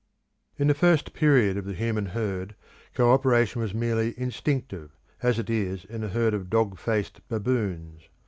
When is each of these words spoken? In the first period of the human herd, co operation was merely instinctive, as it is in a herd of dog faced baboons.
In 0.57 0.65
the 0.65 0.73
first 0.73 1.13
period 1.13 1.57
of 1.57 1.65
the 1.65 1.75
human 1.75 2.07
herd, 2.07 2.55
co 2.95 3.11
operation 3.13 3.61
was 3.61 3.75
merely 3.75 4.19
instinctive, 4.19 4.97
as 5.21 5.37
it 5.37 5.47
is 5.47 5.85
in 5.85 6.03
a 6.03 6.07
herd 6.09 6.33
of 6.33 6.49
dog 6.49 6.79
faced 6.79 7.21
baboons. 7.29 8.09